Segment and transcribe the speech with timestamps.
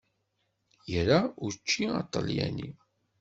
[0.95, 2.69] Ira učči aṭalyani.